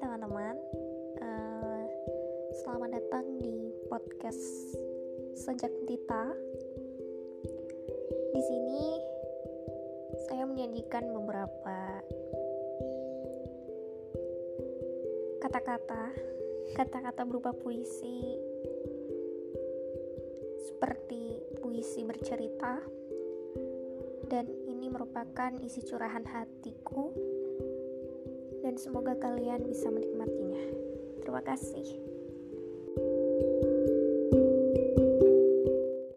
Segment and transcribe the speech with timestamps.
[0.00, 0.56] teman-teman.
[1.20, 1.84] Uh,
[2.64, 4.72] Selamat datang di podcast
[5.36, 6.32] Sejak Tita
[8.32, 8.84] Di sini
[10.24, 12.00] saya menyajikan beberapa
[15.44, 16.16] kata-kata
[16.80, 18.40] Kata-kata berupa puisi
[20.64, 22.80] Seperti puisi bercerita
[24.32, 27.12] Dan ini merupakan isi curahan hatiku
[28.70, 30.62] dan semoga kalian bisa menikmatinya.
[31.26, 31.90] Terima kasih.